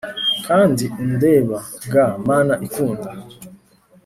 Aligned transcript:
kandi 0.47 0.83
undeba 1.03 1.57
ga 1.91 2.05
mana 2.27 2.53
ikunda! 2.65 3.09